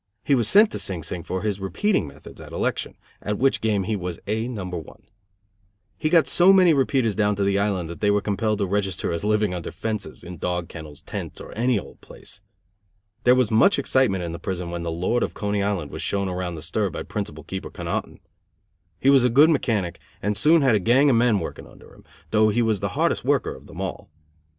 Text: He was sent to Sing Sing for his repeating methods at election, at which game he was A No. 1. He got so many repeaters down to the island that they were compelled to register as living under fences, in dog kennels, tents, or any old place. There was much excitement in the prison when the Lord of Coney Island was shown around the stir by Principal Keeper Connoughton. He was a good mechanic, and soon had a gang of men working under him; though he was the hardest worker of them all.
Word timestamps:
He 0.23 0.33
was 0.33 0.47
sent 0.47 0.71
to 0.71 0.79
Sing 0.79 1.03
Sing 1.03 1.21
for 1.21 1.43
his 1.43 1.59
repeating 1.59 2.07
methods 2.07 2.41
at 2.41 2.51
election, 2.51 2.97
at 3.21 3.37
which 3.37 3.61
game 3.61 3.83
he 3.83 3.95
was 3.95 4.19
A 4.25 4.47
No. 4.47 4.65
1. 4.65 5.03
He 5.95 6.09
got 6.09 6.25
so 6.25 6.51
many 6.51 6.73
repeaters 6.73 7.13
down 7.13 7.35
to 7.35 7.43
the 7.43 7.59
island 7.59 7.87
that 7.87 8.01
they 8.01 8.09
were 8.09 8.19
compelled 8.19 8.57
to 8.57 8.65
register 8.65 9.11
as 9.11 9.23
living 9.23 9.53
under 9.53 9.69
fences, 9.69 10.23
in 10.23 10.39
dog 10.39 10.69
kennels, 10.69 11.03
tents, 11.03 11.39
or 11.39 11.51
any 11.51 11.77
old 11.79 12.01
place. 12.01 12.41
There 13.25 13.35
was 13.35 13.51
much 13.51 13.77
excitement 13.77 14.23
in 14.23 14.31
the 14.31 14.39
prison 14.39 14.71
when 14.71 14.81
the 14.81 14.89
Lord 14.89 15.21
of 15.21 15.35
Coney 15.35 15.61
Island 15.61 15.91
was 15.91 16.01
shown 16.01 16.27
around 16.27 16.55
the 16.55 16.63
stir 16.63 16.89
by 16.89 17.03
Principal 17.03 17.43
Keeper 17.43 17.69
Connoughton. 17.69 18.21
He 18.99 19.11
was 19.11 19.23
a 19.23 19.29
good 19.29 19.51
mechanic, 19.51 19.99
and 20.19 20.35
soon 20.35 20.63
had 20.63 20.73
a 20.73 20.79
gang 20.79 21.11
of 21.11 21.15
men 21.15 21.37
working 21.37 21.67
under 21.67 21.93
him; 21.93 22.05
though 22.31 22.49
he 22.49 22.63
was 22.63 22.79
the 22.79 22.89
hardest 22.97 23.23
worker 23.23 23.53
of 23.53 23.67
them 23.67 23.79
all. 23.79 24.09